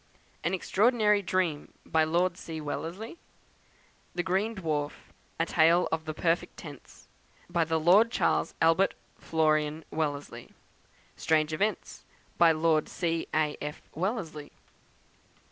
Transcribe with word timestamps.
"An 0.43 0.55
Extraordinary 0.55 1.21
Dream," 1.21 1.73
by 1.85 2.03
Lord 2.05 2.35
C. 2.35 2.59
Wellesley. 2.59 3.19
"The 4.15 4.23
Green 4.23 4.55
Dwarf, 4.55 4.93
a 5.39 5.45
Tale 5.45 5.87
of 5.91 6.05
the 6.05 6.13
Perfect 6.15 6.57
Tense," 6.57 7.07
by 7.51 7.65
the 7.65 7.79
Lord 7.79 8.09
Charles 8.09 8.55
Albert 8.63 8.95
Florian 9.19 9.85
Wellesley. 9.91 10.55
"Strange 11.15 11.53
Events," 11.53 12.03
by 12.39 12.51
Lord 12.51 12.89
C. 12.89 13.27
A. 13.31 13.55
F. 13.61 13.83
Wellesley. 13.93 14.51